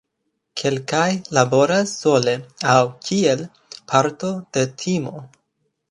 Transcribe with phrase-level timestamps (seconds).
[0.61, 1.03] Kelkaj
[1.39, 2.35] laboras sole
[2.79, 3.47] aŭ kiel
[3.93, 5.29] parto de teamo.